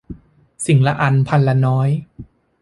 [0.65, 1.89] สิ่งละอันพันละน้อย